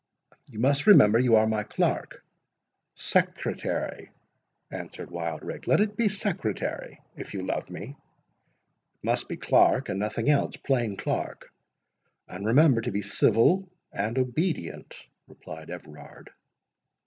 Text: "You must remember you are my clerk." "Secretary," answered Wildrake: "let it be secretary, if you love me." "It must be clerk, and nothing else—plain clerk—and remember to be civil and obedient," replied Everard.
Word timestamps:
"You 0.47 0.57
must 0.57 0.87
remember 0.87 1.19
you 1.19 1.35
are 1.35 1.45
my 1.45 1.61
clerk." 1.61 2.25
"Secretary," 2.95 4.09
answered 4.71 5.11
Wildrake: 5.11 5.67
"let 5.67 5.79
it 5.79 5.95
be 5.95 6.09
secretary, 6.09 6.99
if 7.15 7.35
you 7.35 7.43
love 7.43 7.69
me." 7.69 7.89
"It 8.95 9.03
must 9.03 9.27
be 9.27 9.37
clerk, 9.37 9.89
and 9.89 9.99
nothing 9.99 10.27
else—plain 10.27 10.97
clerk—and 10.97 12.43
remember 12.47 12.81
to 12.81 12.91
be 12.91 13.03
civil 13.03 13.69
and 13.93 14.17
obedient," 14.17 14.95
replied 15.27 15.69
Everard. 15.69 16.31